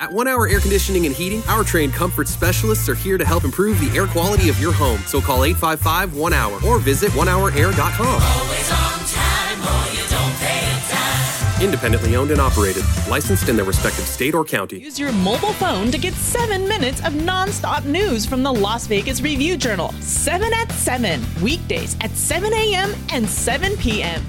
[0.00, 3.44] At One Hour Air Conditioning and Heating, our trained comfort specialists are here to help
[3.44, 4.98] improve the air quality of your home.
[5.06, 8.06] So call 855 1 Hour or visit onehourair.com.
[8.06, 11.62] Always on time or you don't pay a dime.
[11.62, 14.80] Independently owned and operated, licensed in their respective state or county.
[14.80, 19.20] Use your mobile phone to get seven minutes of nonstop news from the Las Vegas
[19.20, 19.92] Review Journal.
[20.00, 22.92] 7 at 7, weekdays at 7 a.m.
[23.12, 24.24] and 7 p.m.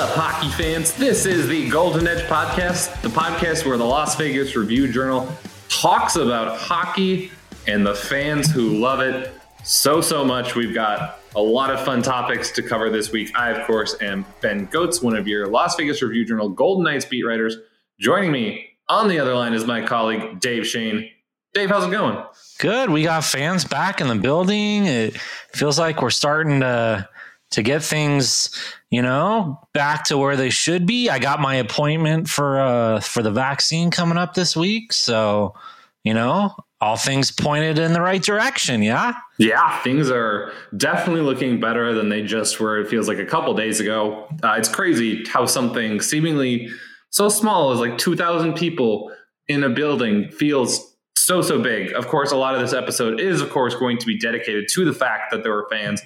[0.00, 0.94] up, hockey fans?
[0.94, 5.30] This is the Golden Edge Podcast, the podcast where the Las Vegas Review Journal
[5.68, 7.30] talks about hockey
[7.66, 9.30] and the fans who love it
[9.62, 10.54] so, so much.
[10.54, 13.36] We've got a lot of fun topics to cover this week.
[13.36, 17.04] I, of course, am Ben Gotz, one of your Las Vegas Review Journal Golden Knights
[17.04, 17.58] beat writers.
[17.98, 21.10] Joining me on the other line is my colleague, Dave Schoen.
[21.52, 22.24] Dave, how's it going?
[22.58, 22.88] Good.
[22.88, 24.86] We got fans back in the building.
[24.86, 25.18] It
[25.52, 27.06] feels like we're starting to
[27.50, 28.50] to get things,
[28.90, 31.08] you know, back to where they should be.
[31.08, 35.54] I got my appointment for uh for the vaccine coming up this week, so
[36.04, 38.82] you know, all things pointed in the right direction.
[38.82, 39.14] Yeah.
[39.38, 42.78] Yeah, things are definitely looking better than they just were.
[42.78, 44.26] It feels like a couple days ago.
[44.42, 46.70] Uh, it's crazy how something seemingly
[47.10, 49.12] so small as like 2,000 people
[49.48, 51.92] in a building feels so, so big.
[51.92, 54.84] Of course, a lot of this episode is, of course, going to be dedicated to
[54.84, 56.00] the fact that there were fans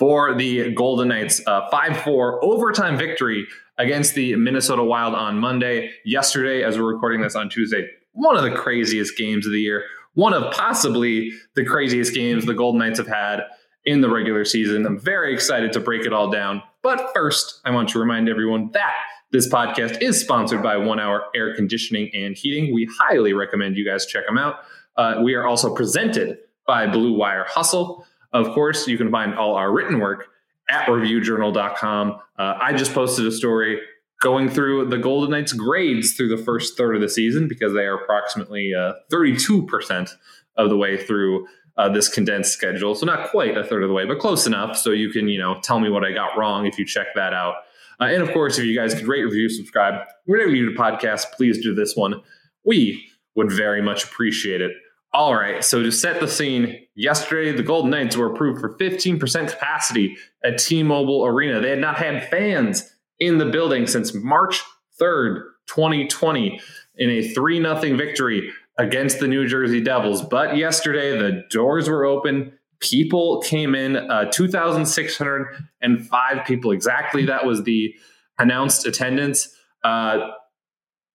[0.00, 5.90] for the Golden Knights' 5 uh, 4 overtime victory against the Minnesota Wild on Monday.
[6.06, 9.84] Yesterday, as we're recording this on Tuesday, one of the craziest games of the year,
[10.14, 13.40] one of possibly the craziest games the Golden Knights have had
[13.84, 14.86] in the regular season.
[14.86, 16.62] I'm very excited to break it all down.
[16.82, 18.94] But first, I want to remind everyone that
[19.32, 22.72] this podcast is sponsored by One Hour Air Conditioning and Heating.
[22.72, 24.60] We highly recommend you guys check them out.
[24.96, 28.06] Uh, we are also presented by Blue Wire Hustle.
[28.32, 30.28] Of course, you can find all our written work
[30.68, 32.18] at reviewjournal.com.
[32.38, 33.80] Uh, I just posted a story
[34.20, 37.84] going through the Golden Knights grades through the first third of the season because they
[37.84, 40.10] are approximately uh, 32%
[40.56, 41.46] of the way through
[41.76, 42.94] uh, this condensed schedule.
[42.94, 44.76] So not quite a third of the way, but close enough.
[44.76, 47.32] So you can, you know, tell me what I got wrong if you check that
[47.32, 47.54] out.
[47.98, 50.78] Uh, and of course, if you guys could rate, review, subscribe, wherever you do the
[50.78, 52.22] podcast, please do this one.
[52.64, 54.72] We would very much appreciate it.
[55.12, 55.64] All right.
[55.64, 60.58] So to set the scene, yesterday the Golden Knights were approved for 15% capacity at
[60.58, 61.60] T-Mobile Arena.
[61.60, 64.62] They had not had fans in the building since March
[65.00, 66.60] 3rd, 2020,
[66.96, 70.20] in a 3 0 victory against the New Jersey Devils.
[70.22, 72.52] But yesterday the doors were open.
[72.80, 77.24] People came in, uh, 2,605 people exactly.
[77.26, 77.94] That was the
[78.38, 79.48] announced attendance.
[79.82, 80.28] Uh,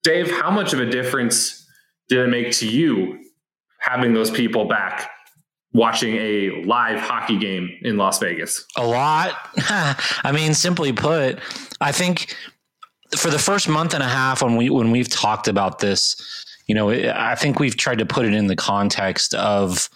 [0.03, 1.67] Dave, how much of a difference
[2.07, 3.19] did it make to you
[3.79, 5.11] having those people back
[5.75, 8.65] watching a live hockey game in Las Vegas?
[8.77, 9.35] A lot.
[9.57, 11.39] I mean, simply put,
[11.81, 12.33] I think
[13.17, 16.15] for the first month and a half when we when we've talked about this,
[16.67, 19.89] you know, I think we've tried to put it in the context of,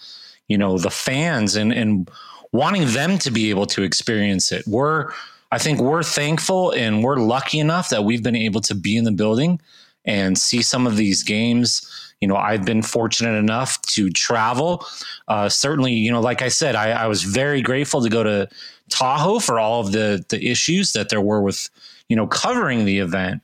[0.47, 2.09] you know, the fans and and
[2.51, 4.67] wanting them to be able to experience it.
[4.67, 5.11] We're
[5.51, 9.06] I think we're thankful and we're lucky enough that we've been able to be in
[9.06, 9.61] the building
[10.06, 11.90] and see some of these games
[12.22, 14.85] you know, I've been fortunate enough to travel.
[15.28, 18.50] Uh, certainly, you know, like I said, I, I, was very grateful to go to
[18.90, 21.69] Tahoe for all of the the issues that there were with,
[22.09, 23.41] you know, covering the event.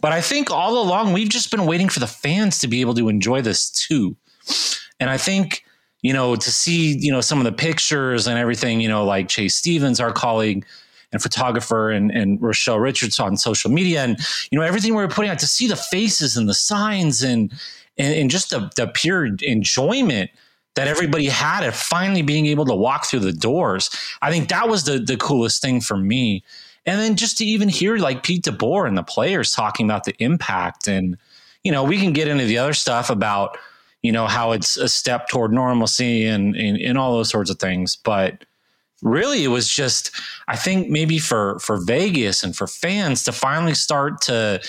[0.00, 2.94] But I think all along we've just been waiting for the fans to be able
[2.94, 4.16] to enjoy this too.
[5.00, 5.64] And I think,
[6.02, 9.28] you know, to see, you know, some of the pictures and everything, you know, like
[9.28, 10.66] Chase Stevens, our colleague,
[11.12, 14.18] and photographer and, and Rochelle Richards on social media and
[14.50, 17.50] you know everything we were putting out to see the faces and the signs and
[17.98, 20.30] and, and just the, the pure enjoyment
[20.74, 23.90] that everybody had of finally being able to walk through the doors.
[24.22, 26.44] I think that was the the coolest thing for me.
[26.86, 30.14] And then just to even hear like Pete DeBoer and the players talking about the
[30.22, 31.18] impact and
[31.64, 33.58] you know, we can get into the other stuff about,
[34.02, 37.58] you know, how it's a step toward normalcy and, and, and all those sorts of
[37.58, 37.96] things.
[37.96, 38.44] But
[39.02, 40.10] really it was just
[40.48, 44.60] I think maybe for for Vegas and for fans to finally start to,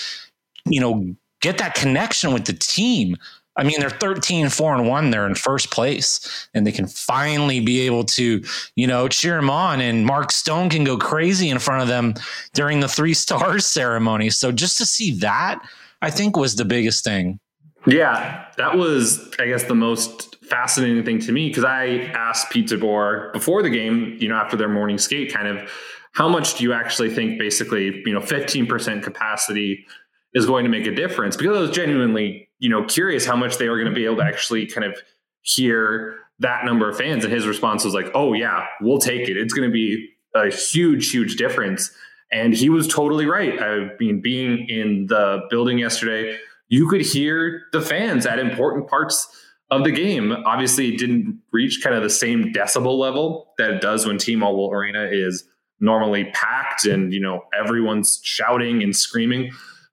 [0.66, 3.16] you know, get that connection with the team.
[3.56, 5.10] I mean, they're 13, 4 and 1.
[5.10, 8.42] They're in first place, and they can finally be able to,
[8.76, 9.80] you know, cheer them on.
[9.80, 12.14] And Mark Stone can go crazy in front of them
[12.54, 14.30] during the three stars ceremony.
[14.30, 15.60] So just to see that,
[16.00, 17.38] I think was the biggest thing.
[17.86, 22.68] Yeah, that was, I guess, the most fascinating thing to me because I asked Pete
[22.68, 25.70] DeBoer before the game, you know, after their morning skate, kind of
[26.12, 29.86] how much do you actually think basically, you know, 15% capacity
[30.34, 33.56] is going to make a difference because I was genuinely you know, curious how much
[33.56, 34.96] they were going to be able to actually kind of
[35.42, 37.24] hear that number of fans.
[37.24, 39.36] And his response was like, oh, yeah, we'll take it.
[39.36, 41.90] It's going to be a huge, huge difference.
[42.30, 43.60] And he was totally right.
[43.60, 46.38] I mean, being in the building yesterday,
[46.68, 49.26] you could hear the fans at important parts
[49.70, 50.32] of the game.
[50.44, 54.70] Obviously, it didn't reach kind of the same decibel level that it does when T-Mobile
[54.70, 55.44] Arena is
[55.82, 59.50] normally packed and you know everyone's shouting and screaming.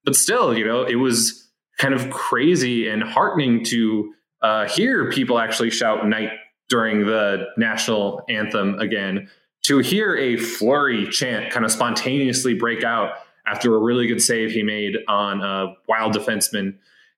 [0.07, 1.50] But still, you know, it was
[1.80, 6.30] kind of crazy and heartening to uh, hear people actually shout night
[6.69, 9.27] during the national anthem again.
[9.63, 13.15] To hear a Fleury chant kind of spontaneously break out
[13.45, 16.77] after a really good save he made on a wild defenseman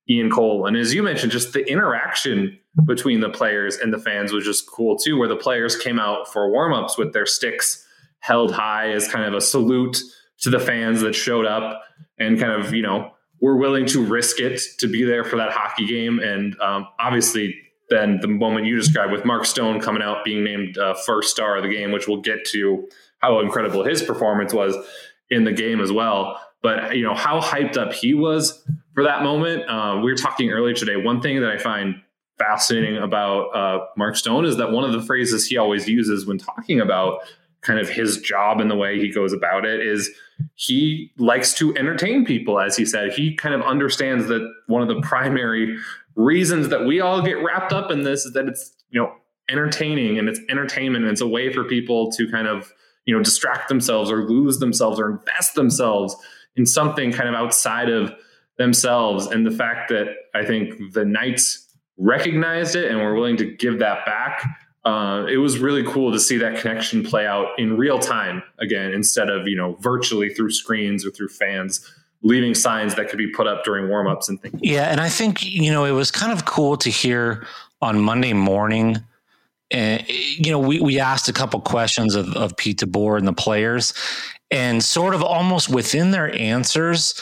[0.09, 0.65] Ian Cole.
[0.65, 4.67] And as you mentioned, just the interaction between the players and the fans was just
[4.67, 7.85] cool too, where the players came out for warmups with their sticks
[8.21, 10.01] held high as kind of a salute
[10.41, 11.83] to the fans that showed up
[12.17, 15.51] and kind of, you know, were willing to risk it to be there for that
[15.51, 16.19] hockey game.
[16.19, 17.55] And um, obviously,
[17.89, 21.57] then the moment you described with Mark Stone coming out being named uh, first star
[21.57, 22.87] of the game, which we'll get to
[23.19, 24.75] how incredible his performance was
[25.29, 26.39] in the game as well.
[26.61, 28.63] But you know how hyped up he was
[28.93, 29.69] for that moment.
[29.69, 30.97] Uh, we were talking earlier today.
[30.97, 32.01] One thing that I find
[32.37, 36.37] fascinating about uh, Mark Stone is that one of the phrases he always uses when
[36.37, 37.19] talking about
[37.61, 40.09] kind of his job and the way he goes about it is
[40.59, 43.13] he likes to entertain people as he said.
[43.13, 45.77] He kind of understands that one of the primary
[46.15, 49.09] reasons that we all get wrapped up in this is that it's you know
[49.47, 51.05] entertaining and it's entertainment.
[51.05, 52.73] And it's a way for people to kind of
[53.05, 56.13] you know distract themselves or lose themselves or invest themselves
[56.57, 58.13] in something kind of outside of
[58.57, 59.27] themselves.
[59.27, 63.79] And the fact that i think the knights recognized it and were willing to give
[63.79, 64.43] that back
[64.85, 68.91] uh, it was really cool to see that connection play out in real time again
[68.91, 71.89] instead of you know virtually through screens or through fans
[72.21, 74.59] leaving signs that could be put up during warmups and things.
[74.61, 77.45] Yeah and i think you know it was kind of cool to hear
[77.81, 78.97] on monday morning
[79.71, 83.33] and you know we, we asked a couple questions of, of pete DeBoer and the
[83.33, 83.93] players
[84.51, 87.21] and sort of almost within their answers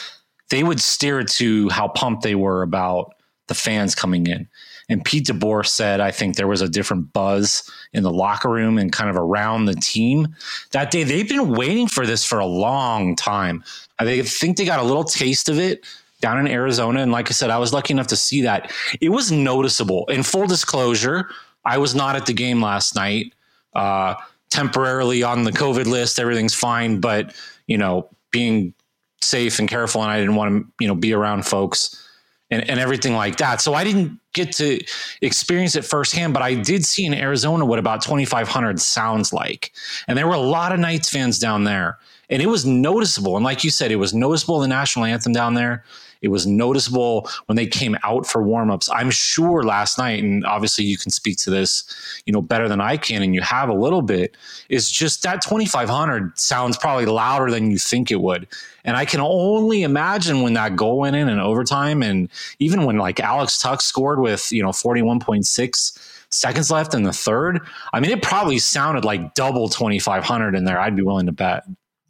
[0.50, 3.14] they would steer it to how pumped they were about
[3.48, 4.48] the fans coming in
[4.88, 8.78] and Pete DeBoer said, I think there was a different buzz in the locker room
[8.78, 10.34] and kind of around the team
[10.72, 11.04] that day.
[11.04, 13.62] They've been waiting for this for a long time.
[13.98, 15.84] I think they got a little taste of it
[16.20, 17.00] down in Arizona.
[17.00, 18.72] And like I said, I was lucky enough to see that.
[19.00, 20.06] It was noticeable.
[20.06, 21.28] In full disclosure,
[21.64, 23.34] I was not at the game last night.
[23.74, 24.14] Uh,
[24.50, 27.34] temporarily on the COVID list, everything's fine, but
[27.66, 28.72] you know, being
[29.20, 32.07] safe and careful, and I didn't want to, you know, be around folks
[32.50, 33.60] and, and everything like that.
[33.60, 34.80] So I didn't get to
[35.20, 39.72] experience it firsthand, but I did see in Arizona what about 2,500 sounds like.
[40.06, 41.98] And there were a lot of Knights fans down there.
[42.30, 43.36] And it was noticeable.
[43.36, 45.84] And like you said, it was noticeable the national anthem down there.
[46.22, 48.88] It was noticeable when they came out for warmups.
[48.92, 51.84] I'm sure last night, and obviously you can speak to this,
[52.26, 54.36] you know, better than I can, and you have a little bit,
[54.68, 58.48] is just that 2,500 sounds probably louder than you think it would.
[58.84, 62.28] And I can only imagine when that goal went in in overtime, and
[62.58, 67.60] even when like Alex Tuch scored with, you know, 41.6 seconds left in the third.
[67.92, 70.78] I mean, it probably sounded like double 2,500 in there.
[70.78, 71.64] I'd be willing to bet.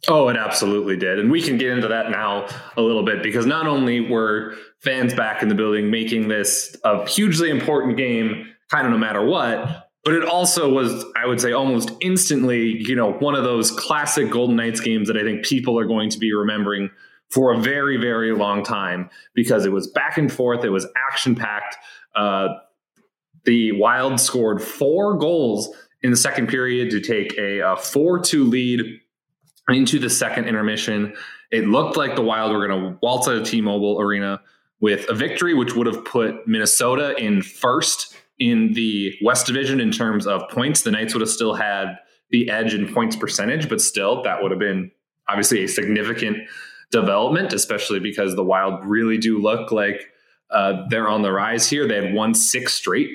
[0.07, 1.19] Oh, it absolutely did.
[1.19, 2.47] And we can get into that now
[2.77, 7.05] a little bit because not only were fans back in the building making this a
[7.07, 11.51] hugely important game, kind of no matter what, but it also was, I would say,
[11.51, 15.77] almost instantly, you know, one of those classic Golden Knights games that I think people
[15.77, 16.89] are going to be remembering
[17.29, 21.35] for a very, very long time because it was back and forth, it was action
[21.35, 21.75] packed.
[22.15, 22.47] Uh,
[23.43, 25.69] the Wild scored four goals
[26.01, 28.99] in the second period to take a 4 2 lead
[29.69, 31.13] into the second intermission.
[31.51, 34.41] It looked like the Wild were going to waltz out of T-Mobile Arena
[34.79, 39.91] with a victory, which would have put Minnesota in first in the West Division in
[39.91, 40.83] terms of points.
[40.83, 41.97] The Knights would have still had
[42.31, 44.91] the edge in points percentage, but still, that would have been
[45.27, 46.37] obviously a significant
[46.91, 50.05] development, especially because the Wild really do look like
[50.51, 51.87] uh, they're on the rise here.
[51.87, 53.09] They had won six straight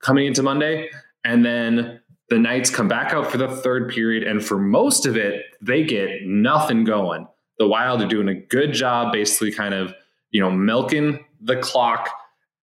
[0.00, 0.88] coming into Monday.
[1.24, 5.16] And then the Knights come back out for the third period, and for most of
[5.16, 7.26] it, they get nothing going.
[7.58, 9.94] The Wild are doing a good job, basically, kind of,
[10.30, 12.10] you know, milking the clock.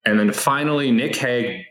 [0.05, 1.63] And then finally, Nic Hague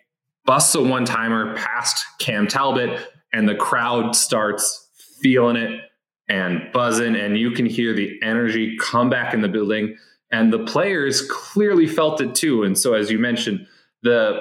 [0.46, 4.88] busts a one timer past Cam Talbot, and the crowd starts
[5.20, 5.80] feeling it
[6.28, 9.96] and buzzing, and you can hear the energy come back in the building.
[10.30, 12.62] And the players clearly felt it too.
[12.62, 13.66] And so, as you mentioned,
[14.02, 14.40] the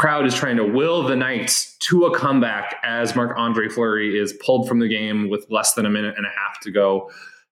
[0.00, 4.32] crowd is trying to will the Knights to a comeback as Marc Andre Fleury is
[4.32, 7.10] pulled from the game with less than a minute and a half to go.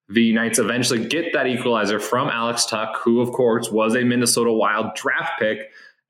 [0.09, 4.50] the Knights eventually get that equalizer from Alex Tuch, who, of course, was a Minnesota
[4.50, 5.59] Wild draft pick.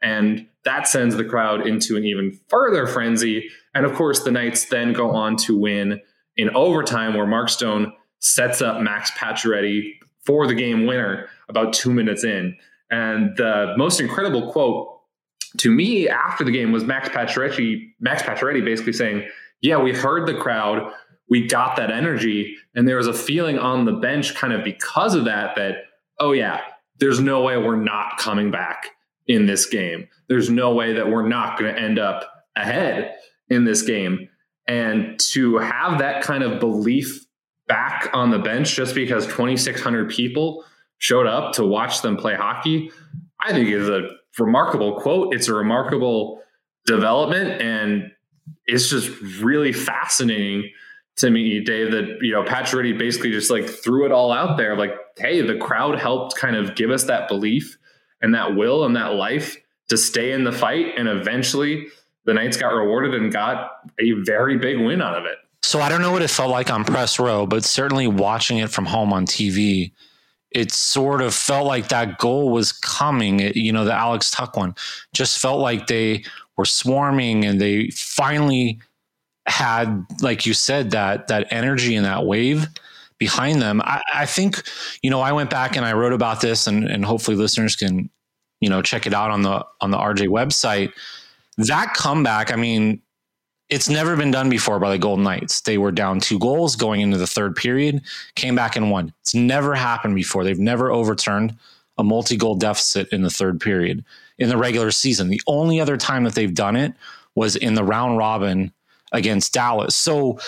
[0.01, 3.51] And that sends the crowd into an even further frenzy.
[3.75, 6.01] And of course, the Knights then go on to win
[6.37, 11.93] in overtime, where Mark Stone sets up Max Pacioretty for the game winner about two
[11.93, 12.57] minutes in.
[12.93, 14.98] And the most incredible quote
[15.57, 19.27] to me after the game was Max Pacioretty, Max Pacioretty basically saying,
[19.61, 20.93] "Yeah, we heard the crowd,
[21.29, 25.15] we got that energy, and there was a feeling on the bench, kind of because
[25.15, 25.77] of that, that
[26.21, 26.61] oh yeah,
[26.99, 28.89] there's no way we're not coming back
[29.27, 30.09] in this game.
[30.29, 32.25] There's no way that we're not going to end up
[32.57, 33.15] ahead
[33.49, 34.29] in this game."
[34.67, 37.25] And to have that kind of belief
[37.69, 40.65] back on the bench just because 2,600 people
[40.99, 42.91] showed up to watch them play hockey,
[43.41, 45.35] I think is a remarkable quote.
[45.35, 46.43] It's a remarkable
[46.87, 48.13] development, and
[48.67, 50.71] it's just really fascinating
[51.17, 54.77] to me, Dave, that you know Pacioretty basically just like threw it all out there.
[54.77, 57.77] Like, hey, the crowd helped kind of give us that belief
[58.21, 59.57] and that will and that life
[59.89, 61.87] to stay in the fight, and eventually
[62.25, 65.39] the Knights got rewarded and got a very big win out of it.
[65.63, 68.71] So I don't know what it felt like on press row, but certainly watching it
[68.71, 69.93] from home on TV,
[70.51, 73.41] it sort of felt like that goal was coming.
[73.41, 74.75] It, you know, the Alex Tuch one
[75.13, 76.25] just felt like they
[76.57, 78.81] were swarming and they finally
[79.47, 82.67] had, like you said, that that energy and that wave
[83.19, 83.81] behind them.
[83.83, 84.63] I, I think,
[85.03, 88.09] you know, I went back and I wrote about this, and, and hopefully listeners can,
[88.61, 90.93] you know, check it out on the on the RJ website.
[91.59, 93.03] That comeback, I mean,
[93.71, 95.61] it's never been done before by the Golden Knights.
[95.61, 98.03] They were down two goals going into the third period,
[98.35, 99.13] came back and won.
[99.21, 100.45] It's never happened before.
[100.45, 101.57] They've never overturned
[101.99, 104.05] a multi goal deficit in the third period
[104.39, 105.29] in the regular season.
[105.29, 106.95] The only other time that they've done it
[107.35, 108.73] was in the round robin
[109.13, 109.97] against Dallas.
[109.97, 110.39] So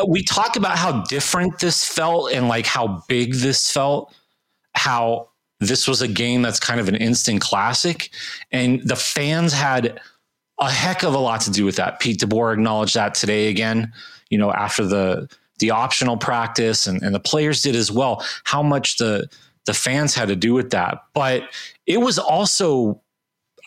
[0.00, 4.14] uh, we talk about how different this felt and like how big this felt,
[4.74, 5.28] how
[5.60, 8.10] this was a game that's kind of an instant classic.
[8.52, 10.00] And the fans had
[10.58, 12.00] a heck of a lot to do with that.
[12.00, 13.92] Pete DeBoer acknowledged that today again,
[14.30, 18.62] you know, after the the optional practice and, and the players did as well, how
[18.62, 19.28] much the
[19.64, 20.98] the fans had to do with that.
[21.14, 21.42] But
[21.86, 23.00] it was also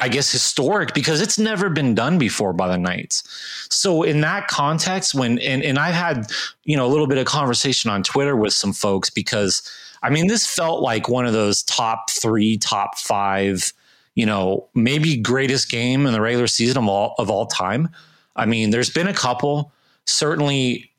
[0.02, 3.24] I guess historic because it's never been done before by the Knights.
[3.70, 6.32] So in that context, when and, and I've had,
[6.64, 9.62] you know, a little bit of conversation on Twitter with some folks because
[10.02, 13.74] I mean, this felt like one of those top three, top five
[14.16, 17.90] you know, maybe greatest game in the regular season of all, of all time.
[18.36, 19.72] I mean, there's been a couple.
[20.06, 20.92] Certainly,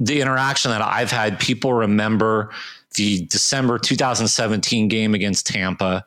[0.00, 2.50] the interaction that I've had, people remember
[2.94, 6.04] the December 2017 game against Tampa.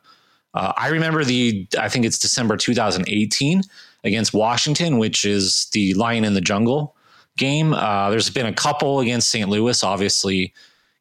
[0.54, 3.62] Uh, I remember the, I think it's December 2018
[4.04, 6.94] against Washington, which is the Lion in the Jungle
[7.36, 7.72] game.
[7.72, 9.48] Uh, there's been a couple against St.
[9.48, 10.52] Louis, obviously,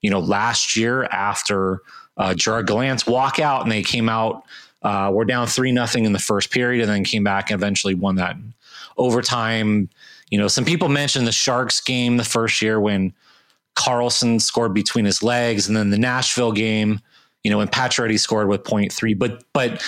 [0.01, 1.81] you know, last year after
[2.17, 4.43] uh, Gerard Gallant's walkout, and they came out
[4.83, 7.93] uh, we're down three nothing in the first period, and then came back and eventually
[7.93, 8.35] won that
[8.97, 9.89] overtime.
[10.29, 13.13] You know, some people mentioned the Sharks game the first year when
[13.75, 16.99] Karlsson scored between his legs, and then the Nashville game.
[17.43, 19.83] You know, when Pacioretty scored with point three, but but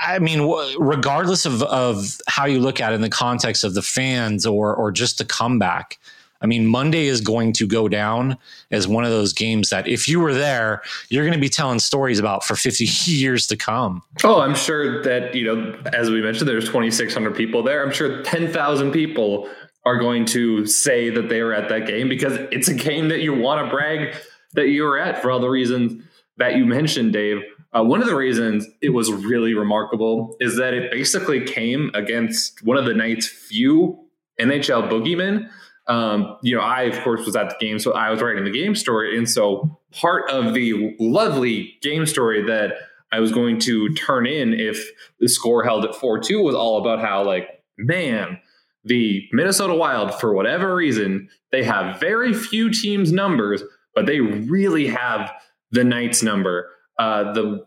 [0.00, 3.82] I mean, regardless of of how you look at it in the context of the
[3.82, 5.98] fans or or just the comeback,
[6.40, 8.36] I mean, Monday is going to go down
[8.70, 11.78] as one of those games that if you were there, you're going to be telling
[11.78, 14.02] stories about for 50 years to come.
[14.22, 17.84] Oh, I'm sure that, you know, as we mentioned, there's 2,600 people there.
[17.84, 19.48] I'm sure 10,000 people
[19.86, 23.20] are going to say that they were at that game because it's a game that
[23.20, 24.14] you want to brag
[24.54, 26.02] that you were at for all the reasons
[26.38, 27.42] that you mentioned, Dave.
[27.72, 32.62] Uh, one of the reasons it was really remarkable is that it basically came against
[32.62, 33.98] one of the Knights' few
[34.40, 35.48] NHL boogeymen
[35.86, 38.50] um, you know, I of course was at the game, so I was writing the
[38.50, 42.74] game story, and so part of the lovely game story that
[43.12, 46.78] I was going to turn in if the score held at four two was all
[46.78, 48.38] about how like man,
[48.84, 53.62] the Minnesota Wild for whatever reason they have very few teams numbers,
[53.94, 55.32] but they really have
[55.70, 56.70] the Knights number.
[56.98, 57.66] Uh, the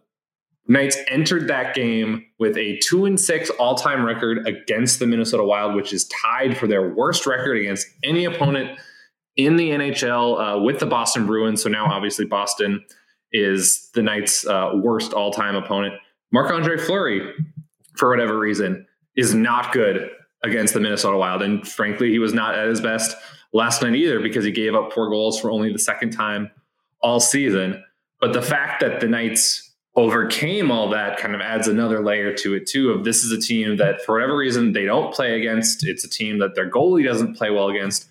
[0.68, 5.44] Knights entered that game with a two and six all time record against the Minnesota
[5.44, 8.78] Wild, which is tied for their worst record against any opponent
[9.38, 11.64] in the NHL uh, with the Boston Bruins.
[11.64, 12.84] So now, obviously, Boston
[13.32, 15.96] is the Knights' uh, worst all time opponent.
[16.32, 17.34] Marc Andre Fleury,
[17.96, 20.10] for whatever reason, is not good
[20.44, 21.42] against the Minnesota Wild.
[21.42, 23.16] And frankly, he was not at his best
[23.54, 26.52] last night either because he gave up four goals for only the second time
[27.02, 27.84] all season.
[28.20, 29.67] But the fact that the Knights
[29.98, 33.42] overcame all that kind of adds another layer to it too of this is a
[33.42, 37.04] team that for whatever reason they don't play against it's a team that their goalie
[37.04, 38.08] doesn't play well against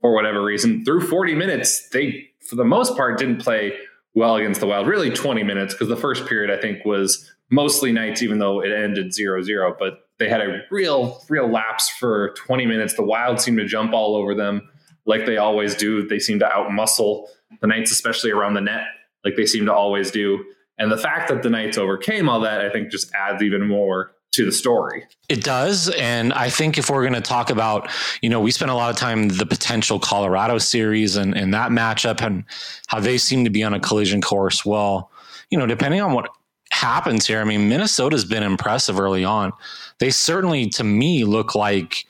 [0.00, 3.72] for whatever reason through 40 minutes they for the most part, didn't play
[4.14, 4.86] well against the Wild.
[4.86, 8.72] Really, 20 minutes because the first period I think was mostly Knights, even though it
[8.72, 9.78] ended 0-0.
[9.78, 12.94] But they had a real, real lapse for 20 minutes.
[12.94, 14.68] The Wild seemed to jump all over them
[15.06, 16.06] like they always do.
[16.06, 17.26] They seem to outmuscle
[17.62, 18.84] the Knights, especially around the net,
[19.24, 20.44] like they seem to always do.
[20.78, 24.14] And the fact that the Knights overcame all that, I think, just adds even more
[24.32, 25.04] to the story.
[25.28, 25.90] It does.
[25.90, 27.90] And I think if we're going to talk about,
[28.22, 31.70] you know, we spent a lot of time the potential Colorado series and, and that
[31.70, 32.44] matchup and
[32.86, 34.64] how they seem to be on a collision course.
[34.64, 35.10] Well,
[35.50, 36.30] you know, depending on what
[36.70, 39.52] happens here, I mean, Minnesota's been impressive early on.
[39.98, 42.06] They certainly, to me, look like,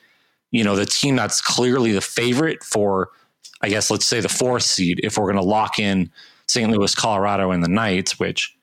[0.51, 3.09] you know, the team that's clearly the favorite for,
[3.61, 6.09] I guess, let's say the fourth seed, if we're going to lock in
[6.47, 6.71] St.
[6.71, 8.55] Louis, Colorado, and the Knights, which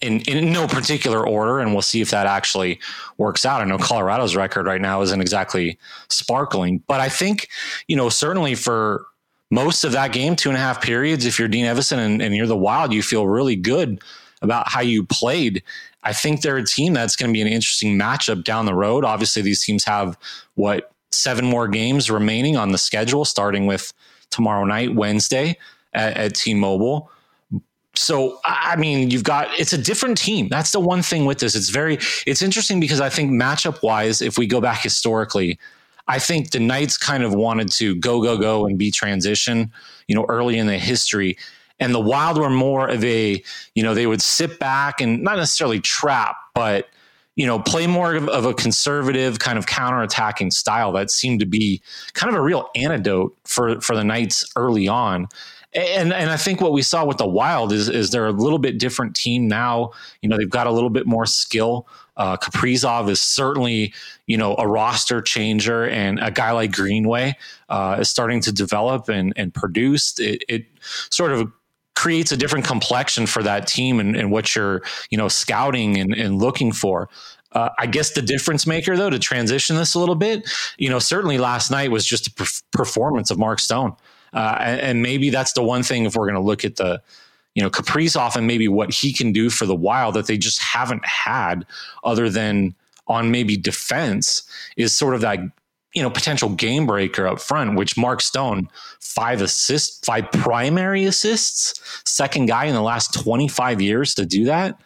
[0.00, 2.80] in, in no particular order, and we'll see if that actually
[3.16, 3.60] works out.
[3.60, 7.48] I know Colorado's record right now isn't exactly sparkling, but I think,
[7.88, 9.06] you know, certainly for
[9.50, 12.34] most of that game, two and a half periods, if you're Dean Evason and, and
[12.34, 14.02] you're the Wild, you feel really good
[14.42, 15.62] about how you played.
[16.02, 19.04] I think they're a team that's going to be an interesting matchup down the road.
[19.04, 20.18] Obviously, these teams have
[20.54, 23.92] what seven more games remaining on the schedule, starting with
[24.30, 25.56] tomorrow night, Wednesday
[25.94, 27.10] at, at T-Mobile
[27.96, 30.48] so I mean, you've got it's a different team.
[30.48, 31.54] That's the one thing with this.
[31.54, 35.58] It's very it's interesting because I think matchup wise, if we go back historically,
[36.08, 39.72] I think the Knights kind of wanted to go go go and be transition,
[40.08, 41.36] you know, early in the history.
[41.80, 43.42] And the Wild were more of a,
[43.74, 46.88] you know, they would sit back and not necessarily trap, but
[47.36, 51.46] you know, play more of, of a conservative kind of counterattacking style that seemed to
[51.46, 51.82] be
[52.12, 55.28] kind of a real antidote for for the Knights early on
[55.74, 58.58] and and I think what we saw with the Wild is is they're a little
[58.58, 59.90] bit different team now.
[60.22, 61.88] You know, they've got a little bit more skill.
[62.16, 63.92] Uh, Kaprizov is certainly
[64.26, 67.36] you know a roster changer, and a guy like Greenway
[67.68, 70.18] uh, is starting to develop and and produce.
[70.18, 70.66] It, it
[71.10, 71.50] sort of
[71.96, 76.14] creates a different complexion for that team and, and what you're you know scouting and,
[76.14, 77.08] and looking for.
[77.50, 80.98] Uh, I guess the difference maker, though, to transition this a little bit, you know,
[80.98, 83.94] certainly last night was just a performance of Mark Stone.
[84.34, 87.00] Uh, and, and, maybe that's the one thing if we're going to look at the,
[87.54, 90.60] you know, Kaprizov and maybe what he can do for the Wild that they just
[90.60, 91.64] haven't had
[92.02, 92.74] other than
[93.06, 94.42] on maybe defense
[94.76, 95.38] is sort of that
[95.94, 98.68] you know potential game breaker up front which mark stone
[99.00, 104.78] five assists five primary assists second guy in the last 25 years to do that.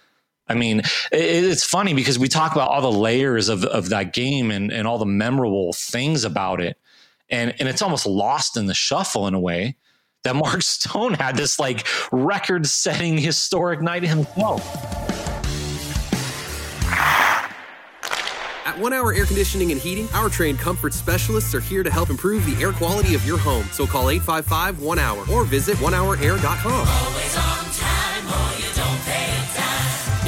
[0.48, 0.82] I mean
[1.12, 4.86] it's funny because we talk about all the layers of, of that game and, and
[4.86, 6.76] all the memorable things about it
[7.30, 9.76] and and it's almost lost in the shuffle in a way
[10.24, 14.64] that Mark Stone had this like record setting historic night himself.
[18.66, 22.10] At One Hour Air Conditioning and Heating, our trained comfort specialists are here to help
[22.10, 23.64] improve the air quality of your home.
[23.72, 27.67] So call 855 1 Hour or visit onehourair.com.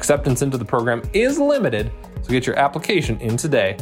[0.00, 3.76] Acceptance into the program is limited, so get your application in today.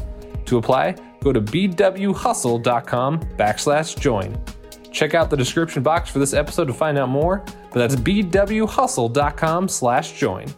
[0.47, 4.37] To apply, go to bwhustle.com backslash join.
[4.91, 9.69] Check out the description box for this episode to find out more, but that's bwhustle.com
[9.69, 10.49] slash join.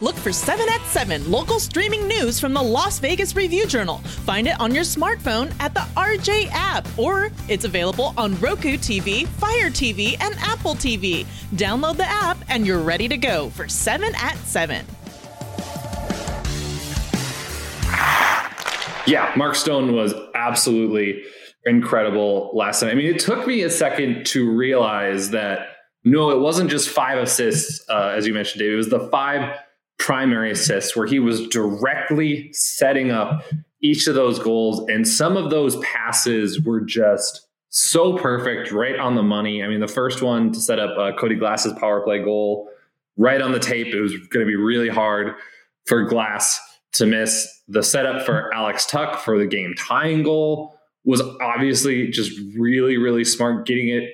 [0.00, 3.98] Look for 7 at 7 local streaming news from the Las Vegas Review Journal.
[3.98, 9.26] Find it on your smartphone at the RJ app, or it's available on Roku TV,
[9.26, 11.26] Fire TV, and Apple TV.
[11.56, 14.86] Download the app and you're ready to go for 7 at 7.
[19.08, 21.24] Yeah, Mark Stone was absolutely
[21.64, 22.92] incredible last night.
[22.92, 25.70] I mean, it took me a second to realize that
[26.04, 28.72] no, it wasn't just five assists, uh, as you mentioned, Dave.
[28.72, 29.58] It was the five
[30.08, 33.44] primary assists where he was directly setting up
[33.82, 34.88] each of those goals.
[34.88, 39.62] And some of those passes were just so perfect, right on the money.
[39.62, 42.70] I mean, the first one to set up uh, Cody Glass's power play goal,
[43.18, 43.88] right on the tape.
[43.88, 45.34] It was going to be really hard
[45.84, 46.58] for Glass
[46.92, 47.46] to miss.
[47.68, 53.24] The setup for Alex Tuch for the game tying goal was obviously just really, really
[53.24, 54.04] smart getting it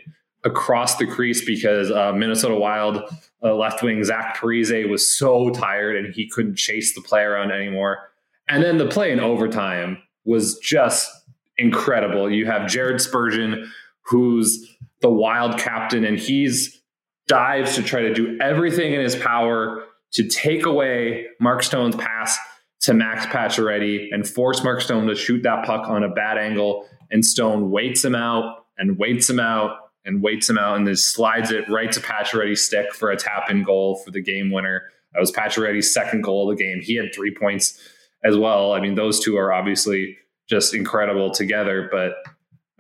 [0.45, 3.03] across the crease because uh, Minnesota Wild
[3.43, 7.51] uh, left wing Zach Parise was so tired and he couldn't chase the play around
[7.51, 8.11] anymore.
[8.49, 11.11] And then the play in overtime was just
[11.57, 12.31] incredible.
[12.31, 13.71] You have Jared Spurgeon,
[14.03, 16.81] who's the Wild captain, and he's
[17.27, 22.39] dives to try to do everything in his power to take away Mark Stone's pass
[22.81, 26.87] to Max Pacioretty and force Mark Stone to shoot that puck on a bad angle.
[27.11, 30.97] And Stone waits him out and waits him out and waits him out and then
[30.97, 34.83] slides it right to Pacioretty's stick for a tap in goal for the game winner.
[35.13, 36.81] That was Pacioretty's second goal of the game.
[36.83, 37.81] He had three points
[38.25, 38.73] as well.
[38.73, 40.17] I mean, those two are obviously
[40.49, 41.89] just incredible together.
[41.91, 42.15] But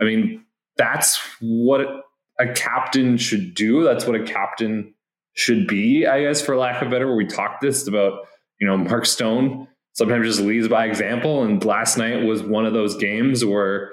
[0.00, 0.44] I mean,
[0.76, 2.04] that's what
[2.38, 3.84] a captain should do.
[3.84, 4.94] That's what a captain
[5.34, 7.14] should be, I guess, for lack of better.
[7.14, 8.26] We talked this about,
[8.60, 11.44] you know, Mark Stone sometimes just leads by example.
[11.44, 13.92] And last night was one of those games where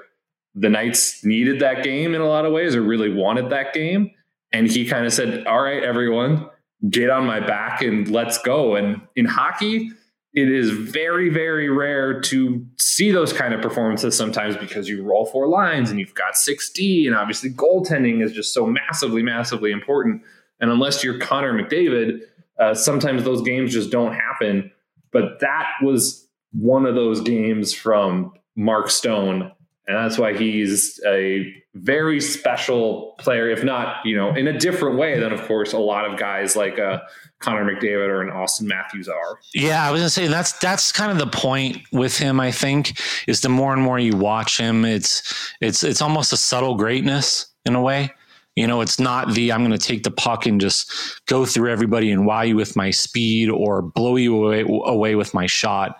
[0.54, 4.10] the Knights needed that game in a lot of ways or really wanted that game.
[4.52, 6.48] And he kind of said, All right, everyone,
[6.88, 8.76] get on my back and let's go.
[8.76, 9.90] And in hockey,
[10.34, 15.26] it is very, very rare to see those kind of performances sometimes because you roll
[15.26, 20.22] four lines and you've got 6D, and obviously goaltending is just so massively, massively important.
[20.60, 22.20] And unless you're Connor McDavid,
[22.58, 24.70] uh, sometimes those games just don't happen.
[25.12, 29.52] But that was one of those games from Mark Stone
[29.86, 34.96] and that's why he's a very special player, if not, you know, in a different
[34.96, 37.00] way than, of course, a lot of guys like uh,
[37.40, 39.38] Connor McDavid or an Auston Matthews are.
[39.54, 42.38] Yeah, I was gonna say that's that's kind of the point with him.
[42.40, 46.36] I think is the more and more you watch him, it's it's it's almost a
[46.36, 48.12] subtle greatness in a way.
[48.54, 50.92] You know, it's not the I'm going to take the puck and just
[51.26, 55.32] go through everybody and wow you with my speed or blow you away, away with
[55.32, 55.96] my shot.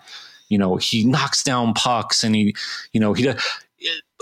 [0.49, 2.55] You know, he knocks down pucks and he,
[2.91, 3.23] you know, he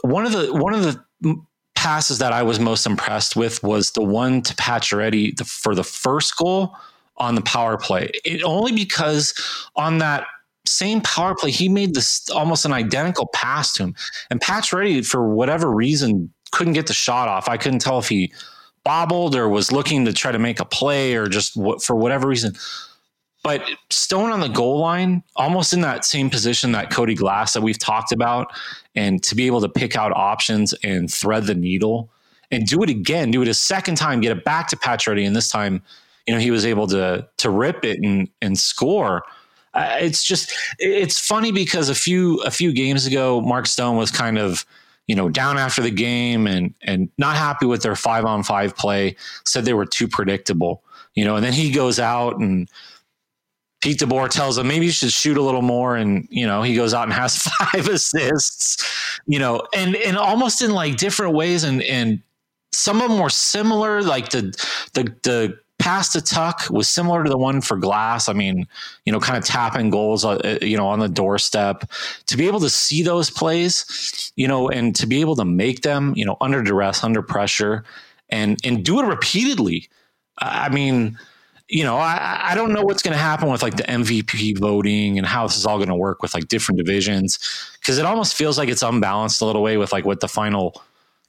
[0.01, 1.35] one of the one of the
[1.75, 6.37] passes that I was most impressed with was the one to Pacioretty for the first
[6.37, 6.75] goal
[7.17, 8.11] on the power play.
[8.23, 9.33] It only because
[9.75, 10.25] on that
[10.65, 13.95] same power play he made this almost an identical pass to him,
[14.29, 17.49] and Pacioretty for whatever reason couldn't get the shot off.
[17.49, 18.33] I couldn't tell if he
[18.83, 22.53] bobbled or was looking to try to make a play or just for whatever reason.
[23.43, 27.61] But Stone on the goal line, almost in that same position that Cody Glass that
[27.61, 28.53] we've talked about,
[28.95, 32.10] and to be able to pick out options and thread the needle
[32.51, 35.36] and do it again, do it a second time, get it back to Pacioretty, and
[35.36, 35.82] this time,
[36.27, 39.23] you know, he was able to to rip it and and score.
[39.73, 44.38] It's just it's funny because a few a few games ago, Mark Stone was kind
[44.38, 44.65] of
[45.08, 48.75] you know down after the game and and not happy with their five on five
[48.75, 50.84] play, said they were too predictable,
[51.15, 52.69] you know, and then he goes out and
[53.81, 56.75] Pete DeBoer tells him maybe you should shoot a little more, and you know he
[56.75, 61.63] goes out and has five assists, you know, and and almost in like different ways,
[61.63, 62.21] and and
[62.71, 64.41] some of them were similar, like the
[64.93, 68.29] the the pass to Tuch was similar to the one for Glass.
[68.29, 68.67] I mean,
[69.05, 71.89] you know, kind of tapping goals, uh, you know, on the doorstep.
[72.27, 75.81] To be able to see those plays, you know, and to be able to make
[75.81, 77.83] them, you know, under duress, under pressure,
[78.29, 79.89] and and do it repeatedly.
[80.37, 81.17] I mean
[81.71, 85.17] you know, I, I don't know what's going to happen with like the MVP voting
[85.17, 87.39] and how this is all going to work with like different divisions
[87.79, 90.84] because it almost feels like it's unbalanced a little way with like what the final,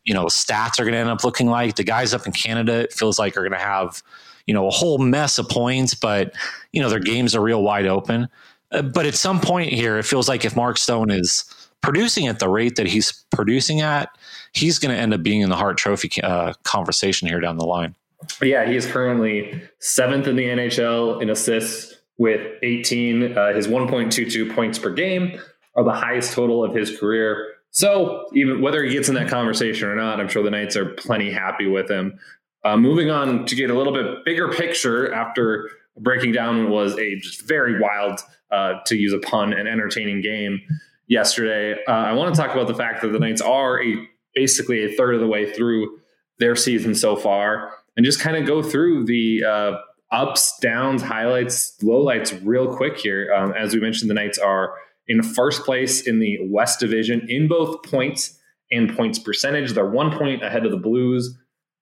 [0.05, 1.76] you know, stats are going to end up looking like.
[1.76, 4.02] The guys up in Canada, it feels like are going to have,
[4.48, 6.35] you know, a whole mess of points, but
[6.72, 8.28] you know their games are real wide open.
[8.72, 11.44] Uh, but at some point here, it feels like if Mark Stone is
[11.83, 14.09] producing at the rate that he's producing at,
[14.55, 17.64] he's going to end up being in the Hart Trophy uh, conversation here down the
[17.64, 17.94] line.
[18.40, 23.37] Yeah, he is currently seventh in the NHL in assists with 18.
[23.37, 25.40] Uh, his 1.22 points per game
[25.76, 27.48] are the highest total of his career.
[27.70, 30.90] So even whether he gets in that conversation or not, I'm sure the Knights are
[30.90, 32.18] plenty happy with him.
[32.64, 37.16] Uh, moving on to get a little bit bigger picture after breaking down was a
[37.16, 40.61] just very wild, uh, to use a pun, and entertaining game
[41.08, 41.80] yesterday.
[41.88, 44.96] Uh, I want to talk about the fact that the Knights are a basically a
[44.96, 45.98] third of the way through
[46.38, 49.72] their season so far and just kind of go through the uh,
[50.11, 53.33] ups, downs, highlights, lowlights real quick here.
[53.35, 54.74] Um, as we mentioned, the Knights are
[55.09, 58.38] in first place in the West Division in both points
[58.70, 59.72] and points percentage.
[59.72, 61.38] They're one point ahead of the Blues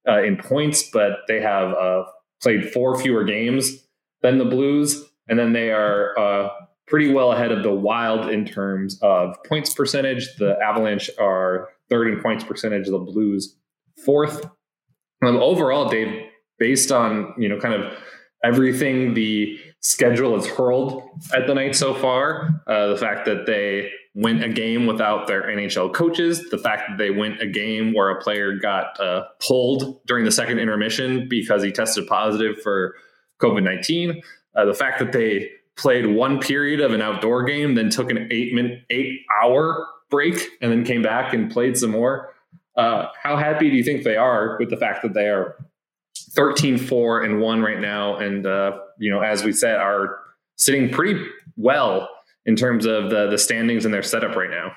[0.09, 2.05] uh, in points, but they have uh,
[2.43, 3.85] played four fewer games
[4.23, 5.05] than the Blues.
[5.29, 6.49] And then they are uh,
[6.87, 10.35] pretty well ahead of the Wild in terms of points percentage.
[10.37, 13.57] The Avalanche are third in points percentage, the Blues
[14.05, 14.49] fourth.
[15.23, 16.27] Um, overall, Dave,
[16.59, 17.93] based on you know kind of
[18.45, 21.03] everything the schedule has hurled
[21.35, 22.63] at the night so far.
[22.67, 26.99] Uh, the fact that they went a game without their NHL coaches, the fact that
[26.99, 31.63] they went a game where a player got uh, pulled during the second intermission because
[31.63, 32.95] he tested positive for
[33.41, 34.21] COVID 19,
[34.57, 38.29] uh, the fact that they played one period of an outdoor game, then took an
[38.31, 42.35] eight minute, eight hour break, and then came back and played some more.
[42.77, 45.57] Uh, how happy do you think they are with the fact that they are
[46.33, 48.17] 13 4 and 1 right now?
[48.17, 50.19] And uh, you know as we said are
[50.57, 51.25] sitting pretty
[51.57, 52.09] well
[52.47, 54.73] in terms of the the standings and their setup right now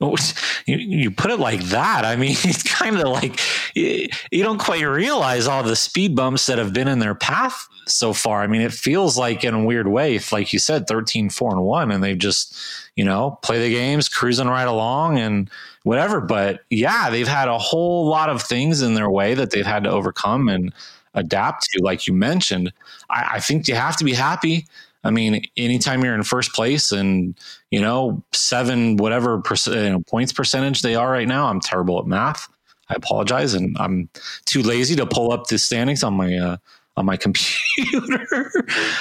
[0.66, 2.04] you, put it like that.
[2.04, 3.40] I mean, it's kind of like
[3.74, 7.66] you, you don't quite realize all the speed bumps that have been in their path
[7.86, 8.42] so far.
[8.42, 11.52] I mean, it feels like in a weird way, if, like you said, 13, 4
[11.52, 12.54] and 1, and they've just,
[12.96, 15.50] you know, play the games, cruising right along and
[15.82, 16.20] whatever.
[16.20, 19.84] But yeah, they've had a whole lot of things in their way that they've had
[19.84, 20.72] to overcome and
[21.14, 22.72] adapt to, like you mentioned.
[23.10, 24.66] I, I think you have to be happy.
[25.04, 27.38] I mean, anytime you're in first place and
[27.70, 32.06] you know seven whatever you know, points percentage they are right now, I'm terrible at
[32.06, 32.48] math.
[32.90, 34.08] I apologize, and I'm
[34.46, 36.56] too lazy to pull up the standings on my uh,
[36.96, 38.50] on my computer.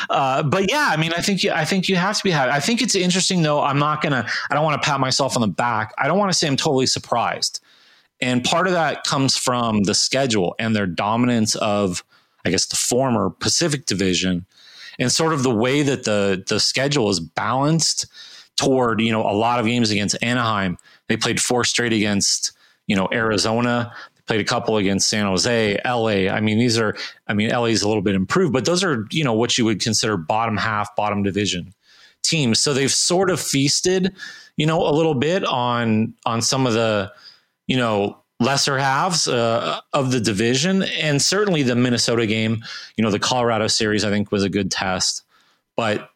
[0.09, 2.51] uh, but yeah, I mean, I think you, I think you have to be happy.
[2.51, 3.61] I think it's interesting though.
[3.61, 4.27] I'm not gonna.
[4.49, 5.93] I don't want to pat myself on the back.
[5.97, 7.59] I don't want to say I'm totally surprised.
[8.19, 12.03] And part of that comes from the schedule and their dominance of,
[12.45, 14.45] I guess, the former Pacific Division
[14.99, 18.07] and sort of the way that the the schedule is balanced
[18.55, 20.77] toward you know a lot of games against Anaheim.
[21.07, 22.51] They played four straight against
[22.87, 23.93] you know Arizona.
[24.15, 26.29] They played a couple against San Jose, LA.
[26.29, 26.95] I mean, these are
[27.27, 29.65] I mean LA is a little bit improved, but those are you know what you
[29.65, 31.73] would consider bottom half, bottom division
[32.23, 32.59] teams.
[32.59, 34.13] So they've sort of feasted
[34.57, 37.11] you know a little bit on on some of the
[37.67, 42.63] you know lesser halves uh, of the division, and certainly the Minnesota game.
[42.95, 45.23] You know, the Colorado series I think was a good test,
[45.75, 46.09] but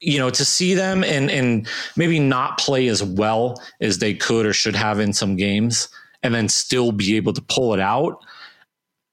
[0.00, 4.44] you know to see them and and maybe not play as well as they could
[4.44, 5.88] or should have in some games,
[6.22, 8.22] and then still be able to pull it out.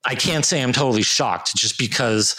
[0.05, 2.35] I can't say I'm totally shocked just because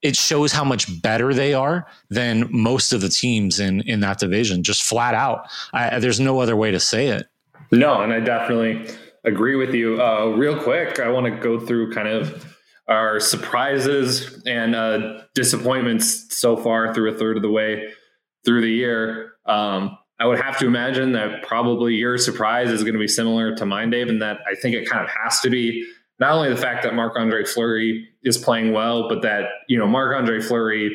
[0.00, 4.18] it shows how much better they are than most of the teams in in that
[4.18, 4.62] division.
[4.62, 7.26] Just flat out, I, there's no other way to say it.
[7.72, 8.86] No, and I definitely
[9.24, 10.00] agree with you.
[10.00, 12.46] Uh, real quick, I want to go through kind of
[12.86, 17.88] our surprises and uh, disappointments so far through a third of the way
[18.44, 19.32] through the year.
[19.46, 23.54] Um, I would have to imagine that probably your surprise is going to be similar
[23.56, 25.86] to mine, Dave, and that I think it kind of has to be
[26.20, 29.86] not only the fact that Marc Andre Fleury is playing well, but that, you know,
[29.86, 30.94] Marc Andre Fleury,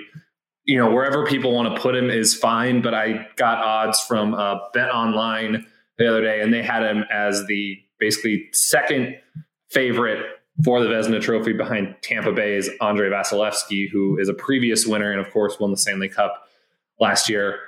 [0.66, 2.82] you know, wherever people want to put him is fine.
[2.82, 5.66] But I got odds from uh, Bet Online
[5.98, 9.16] the other day, and they had him as the basically second
[9.70, 10.26] favorite
[10.64, 15.20] for the Vezina Trophy behind Tampa Bay's Andrei Vasilevskiy, who is a previous winner and,
[15.20, 16.48] of course, won the Stanley Cup
[17.00, 17.60] last year.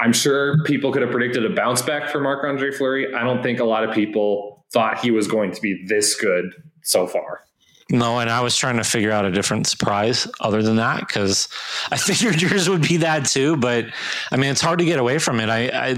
[0.00, 3.14] I'm sure people could have predicted a bounce back for Marc Andre Fleury.
[3.14, 6.46] I don't think a lot of people thought he was going to be this good
[6.82, 7.42] so far.
[7.90, 11.48] No, and I was trying to figure out a different surprise other than that because
[11.90, 13.56] I figured yours would be that too.
[13.56, 13.86] But
[14.32, 15.48] I mean, it's hard to get away from it.
[15.48, 15.96] I, I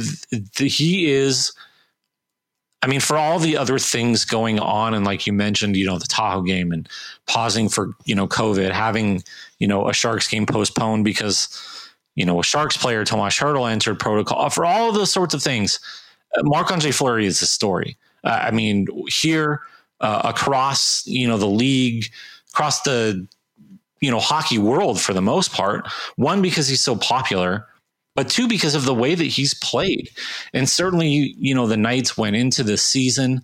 [0.57, 1.53] he is
[2.85, 5.99] I mean, for all the other things going on, and like you mentioned, you know,
[5.99, 6.87] the Tahoe game and
[7.27, 9.23] pausing for, you know, COVID, having,
[9.59, 11.49] you know, a Sharks game postponed because,
[12.14, 14.51] you know, a Sharks player, Tomas Hertl, entered protocol.
[14.51, 15.81] For all of those sorts of things,
[16.37, 17.97] uh, Marc Andre Fleury is the story.
[18.23, 19.62] Uh, I mean, here
[20.01, 22.12] uh, across, you know, the league,
[22.53, 23.27] across the,
[24.03, 27.66] you know, hockey world for the most part, one, because he's so popular
[28.14, 30.11] but two because of the way that he's played.
[30.53, 33.42] And certainly, you know, the Knights went into the season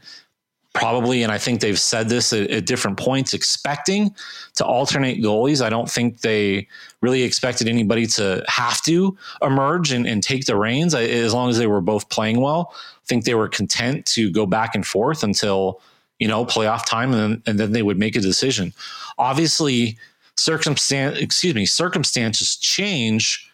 [0.72, 4.14] probably, and I think they've said this at, at, different points, expecting
[4.54, 5.64] to alternate goalies.
[5.64, 6.68] I don't think they
[7.00, 11.59] really expected anybody to have to emerge and, and take the reins as long as
[11.59, 12.72] they were both playing well.
[12.72, 15.80] I think they were content to go back and forth until,
[16.20, 18.72] you know, playoff time, and then, and then they would make a decision.
[19.18, 19.98] Obviously,
[20.37, 23.49] circumstance, excuse me, circumstances change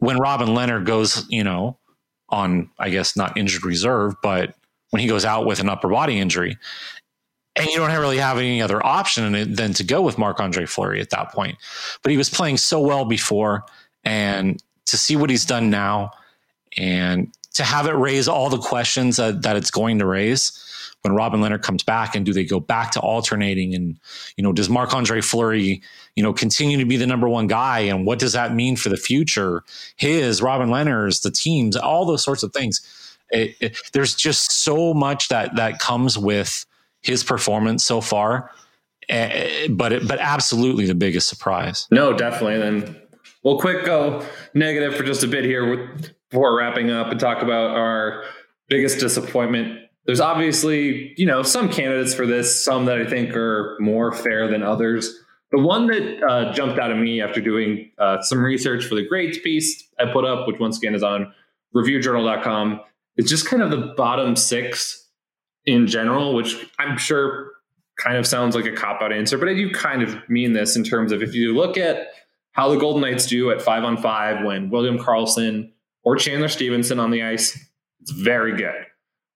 [0.00, 1.78] when Robin Lehner goes, you know,
[2.28, 4.54] on I guess not injured reserve, but
[4.90, 6.58] when he goes out with an upper body injury,
[7.56, 11.00] and you don't really have any other option than to go with Marc Andre Fleury
[11.00, 11.56] at that point.
[12.02, 13.64] But he was playing so well before,
[14.04, 16.12] and to see what he's done now,
[16.76, 20.69] and to have it raise all the questions that, that it's going to raise
[21.02, 23.98] when Robin Lehner comes back and do they go back to alternating and
[24.36, 25.82] you know does Marc Andre Fleury
[26.16, 28.88] you know continue to be the number one guy and what does that mean for
[28.88, 29.62] the future
[29.96, 34.92] his Robin Lehner's the teams all those sorts of things it, it, there's just so
[34.92, 36.66] much that that comes with
[37.00, 38.50] his performance so far
[39.08, 39.28] Uh,
[39.70, 41.88] but it, but absolutely the biggest surprise.
[41.90, 42.58] No, definitely.
[42.58, 42.96] Then
[43.42, 45.96] we'll quick go negative for just a bit here
[46.28, 48.22] before wrapping up and talk about our
[48.68, 49.80] biggest disappointment.
[50.06, 54.48] There's obviously, you know, some candidates for this, some that I think are more fair
[54.48, 55.14] than others.
[55.52, 59.06] The one that uh, jumped out at me after doing uh, some research for the
[59.06, 61.32] grades piece I put up, which once again is on
[61.74, 62.80] reviewjournal.com,
[63.16, 65.08] is just kind of the bottom six
[65.66, 67.52] in general, which I'm sure
[67.96, 70.76] kind of sounds like a cop out answer, but I do kind of mean this
[70.76, 72.08] in terms of if you look at
[72.52, 75.70] how the Golden Knights do at five on five when William Karlsson
[76.02, 77.58] or Chandler Stephenson on the ice,
[78.00, 78.86] it's very good.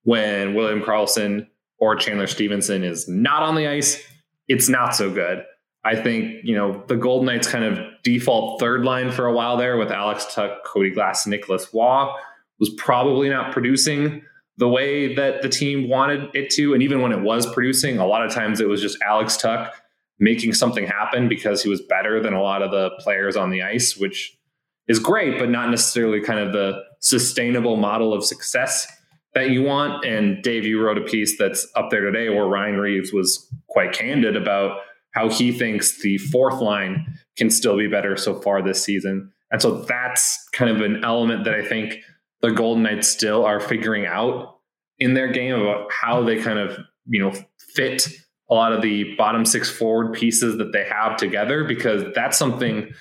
[0.04, 4.02] When William Karlsson or Chandler Stephenson is not on the ice,
[4.48, 5.44] it's not so good.
[5.84, 9.56] I think, you know, the Golden Knights kind of default third line for a while
[9.56, 12.10] there with Alex Tuch, Cody Glass, Nicolas Roy
[12.58, 14.22] was probably not producing
[14.56, 16.72] the way that the team wanted it to.
[16.72, 19.70] And even when it was producing, a lot of times it was just Alex Tuch
[20.18, 23.62] making something happen because he was better than a lot of the players on the
[23.62, 24.38] ice, which
[24.86, 28.86] is great, but not necessarily kind of the sustainable model of success
[29.34, 30.04] that you want.
[30.04, 33.92] And Dave, you wrote a piece that's up there today where Ryan Reaves was quite
[33.92, 34.78] candid about
[35.12, 39.32] how he thinks the fourth line can still be better so far this season.
[39.50, 41.98] And so that's kind of an element that I think
[42.42, 44.58] the Golden Knights still are figuring out
[44.98, 47.32] in their game about how they kind of, you know,
[47.74, 48.08] fit
[48.50, 52.92] a lot of the bottom six forward pieces that they have together because that's something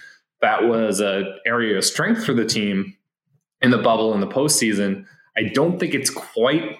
[0.41, 2.95] that was an area of strength for the team
[3.61, 5.05] in the bubble in the postseason.
[5.37, 6.77] I don't think it's quite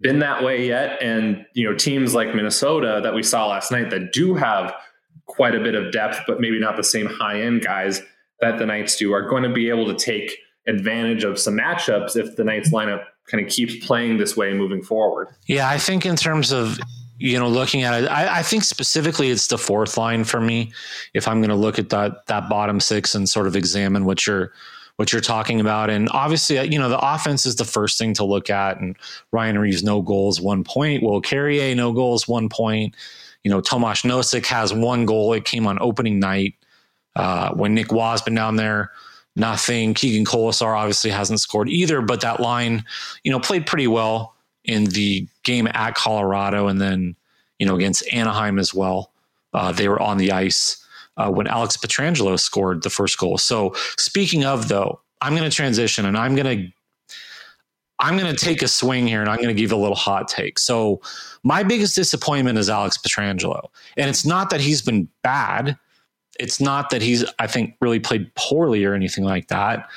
[0.00, 1.02] been that way yet.
[1.02, 4.74] And, you know, teams like Minnesota that we saw last night that do have
[5.26, 8.02] quite a bit of depth, but maybe not the same high end guys
[8.40, 12.16] that the Knights do, are going to be able to take advantage of some matchups
[12.16, 15.28] if the Knights lineup kind of keeps playing this way moving forward.
[15.46, 16.78] Yeah, I think in terms of
[17.18, 20.72] you know looking at it, I, I think specifically it's the fourth line for me.
[21.14, 24.26] If I'm going to look at that that bottom six and sort of examine what
[24.26, 24.52] you're
[24.96, 28.24] what you're talking about, and obviously you know the offense is the first thing to
[28.24, 28.80] look at.
[28.80, 28.96] And
[29.32, 31.02] Ryan Reaves, no goals, one point.
[31.02, 32.94] Will Carrier no goals, one point.
[33.44, 35.32] You know Tomas Nosek has one goal.
[35.32, 36.54] It came on opening night
[37.14, 38.90] uh, when Nick Roy's been down there
[39.36, 39.94] nothing.
[39.94, 42.84] Keegan Kolesar obviously hasn't scored either, but that line,
[43.22, 47.14] you know, played pretty well in the game at Colorado and then,
[47.58, 49.12] you know, against Anaheim as well.
[49.52, 50.84] Uh, they were on the ice
[51.16, 53.38] uh, when Alex Pietrangelo scored the first goal.
[53.38, 56.72] So speaking of though, I'm going to transition and I'm going to
[57.98, 60.28] I'm going to take a swing here and I'm going to give a little hot
[60.28, 60.58] take.
[60.58, 61.00] So,
[61.44, 63.70] my biggest disappointment is Alex Pietrangelo.
[63.96, 65.78] And it's not that he's been bad
[66.38, 69.88] it's not that he's, I think, really played poorly or anything like that.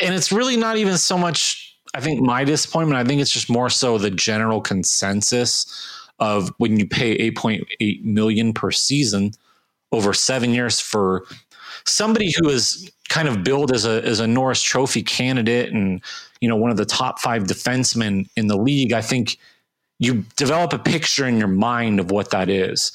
[0.00, 2.98] And it's really not even so much, I think, my disappointment.
[2.98, 5.66] I think it's just more so the general consensus
[6.18, 9.32] of when you pay 8.8 million per season
[9.92, 11.24] over seven years for
[11.84, 16.02] somebody who is kind of billed as a as a Norris Trophy candidate and
[16.40, 18.92] you know one of the top five defensemen in the league.
[18.92, 19.38] I think
[19.98, 22.92] you develop a picture in your mind of what that is.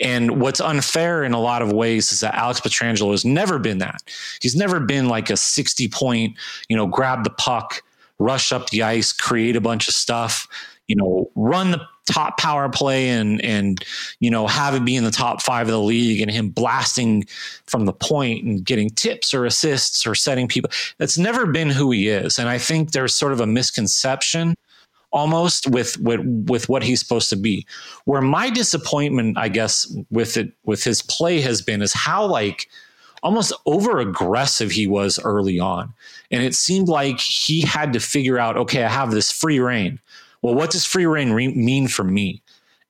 [0.00, 3.78] And what's unfair in a lot of ways is that Alex Pietrangelo has never been
[3.78, 4.02] that.
[4.40, 6.36] He's never been like a 60 point,
[6.68, 7.82] you know, grab the puck,
[8.18, 10.48] rush up the ice, create a bunch of stuff,
[10.88, 13.84] you know, run the top power play and and
[14.20, 17.24] you know have it be in the top five of the league and him blasting
[17.66, 20.70] from the point and getting tips or assists or setting people.
[20.98, 22.38] That's never been who he is.
[22.38, 24.54] And I think there's sort of a misconception
[25.12, 27.66] almost with with with what he's supposed to be.
[28.04, 32.68] Where my disappointment, I guess, with it with his play has been is how like
[33.22, 35.94] almost over aggressive he was early on.
[36.30, 39.98] And it seemed like he had to figure out, okay, I have this free reign.
[40.44, 42.42] Well, what does free reign re- mean for me?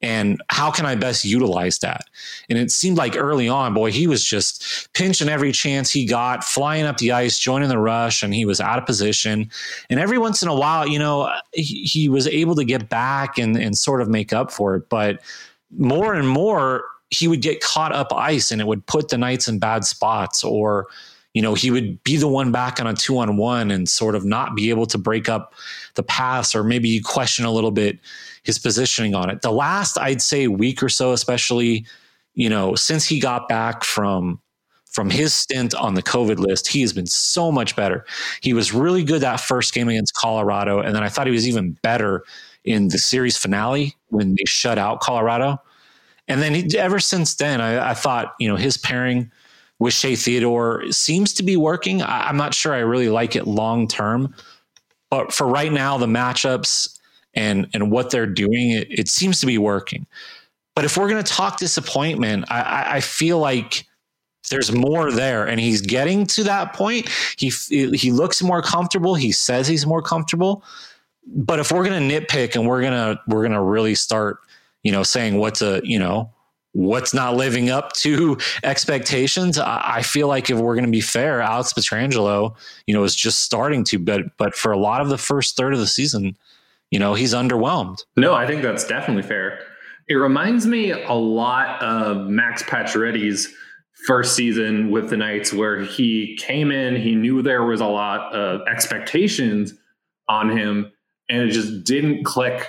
[0.03, 2.11] and how can I best utilize that?
[2.51, 6.45] And it seemed like early on, boy, he was just pinching every chance he got,
[6.45, 9.51] flying up the ice, joining the rush, and he was out of position.
[9.88, 13.38] And every once in a while, you know, he, he was able to get back
[13.38, 14.90] and, and sort of make up for it.
[14.90, 15.23] But
[15.79, 19.49] more and more, he would get caught up ice and it would put the Knights
[19.49, 20.87] in bad spots or
[21.35, 24.14] you know, he would be the one back on a two on one and sort
[24.14, 25.52] of not be able to break up
[25.94, 27.98] the pass, or maybe you question a little bit
[28.44, 29.42] his positioning on it.
[29.42, 31.87] The last, I'd say, week or so, especially,
[32.35, 34.40] you know, since he got back from
[34.87, 38.06] from his stint on the COVID list, he has been so much better.
[38.42, 41.48] He was really good that first game against Colorado, and then I thought he was
[41.48, 42.25] even better
[42.63, 45.61] in the series finale when they shut out Colorado.
[46.29, 49.33] And then he, ever since then, I, I thought you know his pairing
[49.79, 52.02] with Shea Theodore seems to be working.
[52.02, 54.35] I, am not sure I really like it long term,
[55.10, 56.98] but for right now, the matchups
[57.35, 60.06] and and what they're doing, it, it seems to be working.
[60.75, 63.87] But if we're going to talk disappointment, I, I feel like
[64.50, 67.08] there's more there, and he's getting to that point.
[67.37, 69.14] He he looks more comfortable.
[69.14, 70.64] He says he's more comfortable.
[71.27, 74.38] But if we're going to nitpick and we're gonna we're gonna really start,
[74.83, 76.31] you know, saying what's a you know
[76.75, 79.58] what's not living up to expectations.
[79.58, 82.54] I, feel like if we're going to be fair, Alex Pietrangelo,
[82.87, 85.72] you know, is just starting to, but but for a lot of the first third
[85.72, 86.37] of the season,
[86.90, 88.04] you know, he's underwhelmed.
[88.16, 89.60] No, I think that's definitely fair.
[90.08, 93.52] It reminds me a lot of Max Pacioretty's
[94.06, 98.35] first season with the Knights, where he came in, he knew there was a lot
[98.35, 99.72] of expectations
[100.29, 100.92] on him,
[101.31, 102.68] and it just didn't click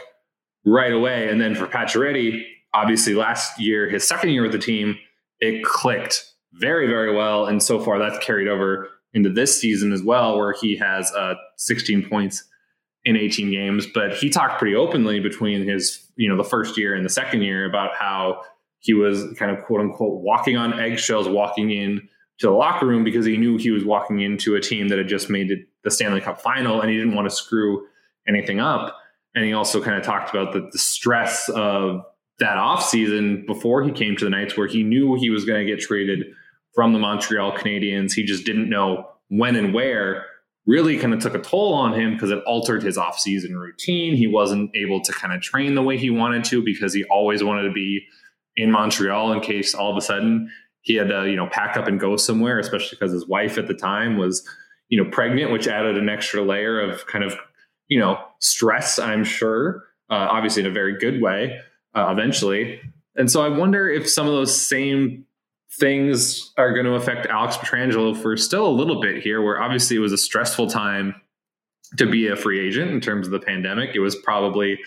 [0.66, 1.28] right away.
[1.30, 2.44] And then for Pacioretty,
[2.76, 4.98] obviously last year, his second year with the team,
[5.40, 6.24] it clicked
[6.54, 7.46] very, very well.
[7.46, 11.36] And so far, that's carried over into this season as well, where he has uh,
[11.58, 12.44] 16 points
[13.06, 13.88] in 18 games.
[13.92, 17.42] But he talked pretty openly between his, you know, the first year and the second
[17.42, 18.42] year about how
[18.80, 22.08] he was kind of quote unquote walking on eggshells, walking in
[22.40, 25.08] to the locker room because he knew he was walking into a team that had
[25.08, 27.88] just made it the Stanley Cup final and he didn't want to screw
[28.28, 28.98] anything up.
[29.34, 32.04] And he also kind of talked about the, the stress of
[32.40, 35.72] that offseason before he came to the Knights, where he knew he was going to
[35.72, 36.26] get traded
[36.74, 38.14] from the Montreal Canadiens.
[38.14, 40.26] He just didn't know when and where.
[40.68, 44.16] Really kind of took a toll on him because it altered his offseason routine.
[44.16, 47.44] He wasn't able to kind of train the way he wanted to because he always
[47.44, 48.02] wanted to be
[48.58, 50.50] in Montreal in case all of a sudden
[50.82, 53.68] he had to, you know, pack up and go somewhere, especially because his wife at
[53.68, 54.44] the time was,
[54.90, 57.36] you know, pregnant, which added an extra layer of kind of,
[57.88, 61.60] you know, stress, I'm sure, uh, obviously in a very good way
[61.96, 62.82] uh, eventually.
[63.16, 65.26] And so I wonder if some of those same
[65.72, 69.96] things are going to affect Alex Pietrangelo for still a little bit here, where obviously
[69.98, 71.16] it was a stressful time
[71.98, 73.92] to be a free agent in terms of the pandemic.
[73.94, 74.80] It was probably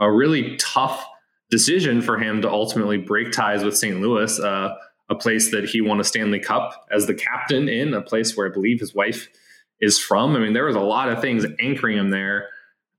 [0.00, 1.06] a really tough
[1.50, 4.00] decision for him to ultimately break ties with St.
[4.00, 4.74] Louis, uh,
[5.10, 8.48] a place that he won a Stanley Cup as the captain in, a place where
[8.48, 9.28] I believe his wife
[9.80, 10.34] is from.
[10.34, 12.48] I mean, there was a lot of things anchoring him there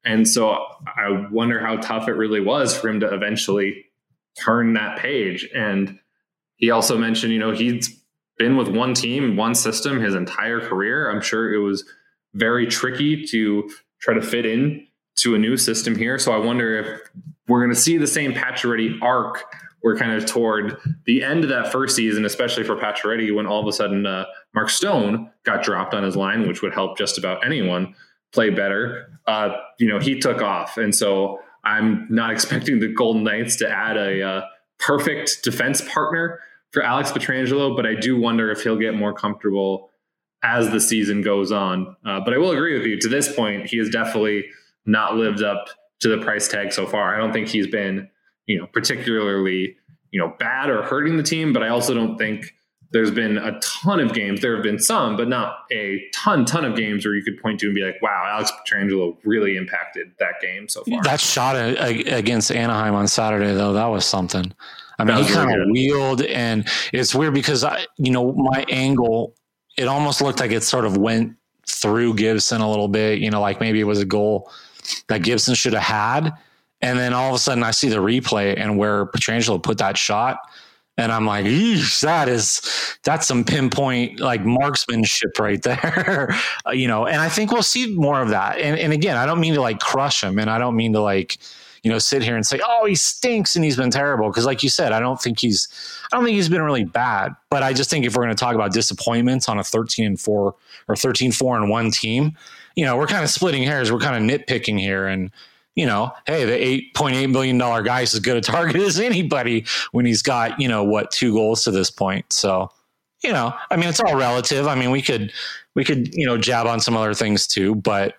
[0.05, 3.85] and so I wonder how tough it really was for him to eventually
[4.39, 5.47] turn that page.
[5.55, 5.99] And
[6.57, 7.99] he also mentioned, you know, he's
[8.37, 11.09] been with one team, one system his entire career.
[11.09, 11.85] I'm sure it was
[12.33, 13.69] very tricky to
[14.01, 14.87] try to fit in
[15.17, 16.17] to a new system here.
[16.17, 17.01] So I wonder if
[17.47, 19.43] we're going to see the same Pacioretty arc.
[19.83, 23.61] We're kind of toward the end of that first season, especially for Pacioretty, when all
[23.61, 24.25] of a sudden uh,
[24.55, 27.93] Mark Stone got dropped on his line, which would help just about anyone
[28.33, 29.19] play better.
[29.27, 33.69] Uh, you know, he took off, and so I'm not expecting the Golden Knights to
[33.69, 34.41] add a uh,
[34.79, 36.39] perfect defense partner
[36.71, 39.91] for Alex Pietrangelo, but I do wonder if he'll get more comfortable
[40.43, 41.95] as the season goes on.
[42.05, 42.99] Uh, but I will agree with you.
[42.99, 44.45] To this point, he has definitely
[44.85, 45.67] not lived up
[46.01, 47.15] to the price tag so far.
[47.15, 48.09] I don't think he's been,
[48.45, 49.77] you know, particularly,
[50.11, 52.53] you know, bad or hurting the team, but I also don't think
[52.93, 54.39] there's been a ton of games.
[54.39, 57.59] There have been some, but not a ton, ton of games where you could point
[57.61, 61.01] to and be like, wow, Alex Pietrangelo really impacted that game so far.
[61.01, 64.53] That shot against Anaheim on Saturday, though, that was something.
[64.99, 69.33] I mean, he kind of wheeled, and it's weird because I, you know, my angle,
[69.75, 71.35] it almost looked like it sort of went
[71.67, 73.17] through Gibson a little bit.
[73.17, 74.51] You know, like maybe it was a goal
[75.07, 76.31] that Gibson should have had,
[76.79, 79.97] and then all of a sudden I see the replay and where Pietrangelo put that
[79.97, 80.37] shot
[80.97, 81.45] and I'm like,
[82.01, 82.61] that is
[83.03, 86.35] that's some pinpoint like marksmanship right there,
[86.67, 87.07] uh, you know.
[87.07, 88.59] And I think we'll see more of that.
[88.59, 91.01] And, and again, I don't mean to like crush him, and I don't mean to
[91.01, 91.37] like
[91.81, 94.29] you know sit here and say, oh, he stinks and he's been terrible.
[94.29, 95.67] Because like you said, I don't think he's
[96.11, 97.35] I don't think he's been really bad.
[97.49, 100.19] But I just think if we're going to talk about disappointments on a 13 and
[100.19, 100.55] four
[100.87, 102.37] or 13 four and one team,
[102.75, 103.91] you know, we're kind of splitting hairs.
[103.91, 105.31] We're kind of nitpicking here and
[105.75, 110.05] you know, hey, the $8.8 million guy is as good a target as anybody when
[110.05, 112.31] he's got, you know, what, two goals to this point.
[112.31, 112.69] So,
[113.23, 114.67] you know, I mean, it's all relative.
[114.67, 115.31] I mean, we could,
[115.75, 118.15] we could, you know, jab on some other things too, but,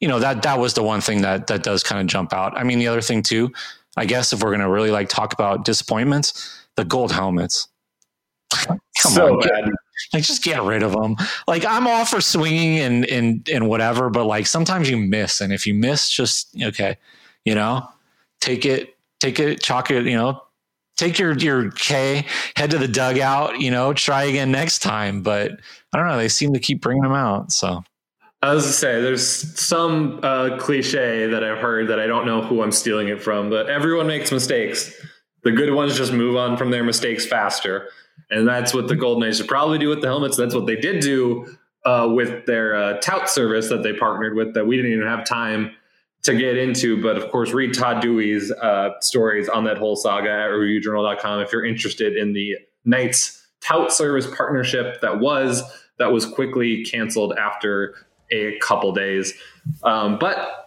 [0.00, 2.58] you know, that, that was the one thing that, that does kind of jump out.
[2.58, 3.52] I mean, the other thing too,
[3.96, 7.68] I guess if we're going to really like talk about disappointments, the gold helmets.
[8.50, 9.70] Come so on, bad.
[10.12, 11.16] Like just get rid of them.
[11.46, 15.52] Like I'm all for swinging and and and whatever, but like sometimes you miss, and
[15.52, 16.96] if you miss, just okay,
[17.44, 17.88] you know,
[18.40, 20.42] take it, take it, chalk it, you know,
[20.96, 22.26] take your your K,
[22.56, 25.22] head to the dugout, you know, try again next time.
[25.22, 25.52] But
[25.92, 27.52] I don't know, they seem to keep bringing them out.
[27.52, 27.82] So
[28.42, 32.40] I was to say, there's some uh, cliche that I've heard that I don't know
[32.40, 34.94] who I'm stealing it from, but everyone makes mistakes.
[35.42, 37.88] The good ones just move on from their mistakes faster.
[38.30, 40.36] And that's what the Golden Knights should probably do with the helmets.
[40.36, 41.46] That's what they did do
[41.84, 45.24] uh, with their uh, tout service that they partnered with that we didn't even have
[45.24, 45.72] time
[46.22, 50.28] to get into, but of course, read Todd Dewey's uh, stories on that whole saga
[50.28, 55.62] at reviewjournal.com if you're interested in the Knights tout service partnership that was
[55.98, 57.94] that was quickly canceled after
[58.30, 59.34] a couple days.
[59.82, 60.59] Um, but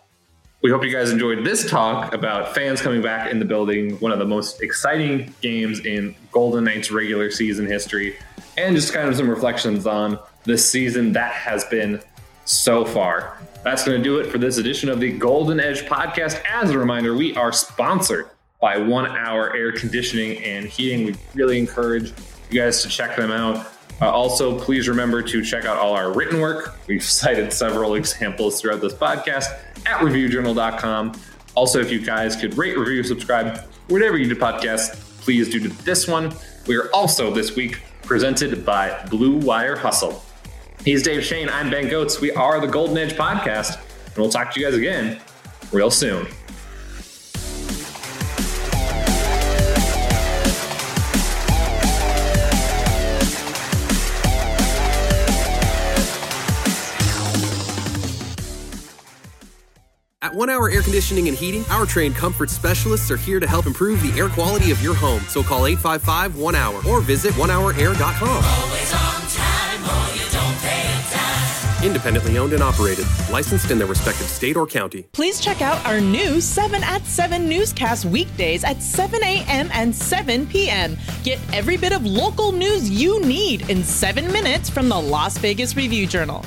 [0.64, 4.14] we hope you guys enjoyed this talk about fans coming back in the building, one
[4.14, 8.18] of the most exciting games in Golden Knights regular season history,
[8.58, 12.02] and just kind of some reflections on the season that has been
[12.46, 13.38] so far.
[13.66, 16.42] That's going to do it for this edition of the Golden Edge podcast.
[16.50, 18.30] As a reminder, we are sponsored
[18.62, 21.06] by One Hour Air Conditioning and Heating.
[21.06, 22.14] We really encourage
[22.50, 23.68] you guys to check them out.
[24.02, 26.76] Uh, also, please remember to check out all our written work.
[26.88, 29.46] We've cited several examples throughout this podcast
[29.86, 31.14] at reviewjournal.com.
[31.56, 36.08] Also, if you guys could rate, review, subscribe, whatever you do podcasts, please do this
[36.08, 36.34] one.
[36.68, 40.24] We are also this week presented by Blue Wire Hustle.
[40.84, 41.48] He's Dave Schoen.
[41.50, 42.20] I'm Ben Gotz.
[42.20, 45.22] We are the Golden Edge Podcast, and we'll talk to you guys again
[45.72, 46.28] real soon.
[60.34, 64.02] One Hour Air Conditioning and Heating, our trained comfort specialists are here to help improve
[64.02, 65.22] the air quality of your home.
[65.30, 68.28] So call 855 1 Hour or visit onehourair.com.
[68.28, 71.86] Always on time or you don't pay a dime.
[71.86, 75.04] Independently owned and operated, licensed in their respective state or county.
[75.14, 79.70] Please check out our new 7 at 7 newscast weekdays at 7 a.m.
[79.72, 80.98] and 7 p.m.
[81.24, 85.76] Get every bit of local news you need in seven minutes from the Las Vegas
[85.76, 86.44] Review Journal.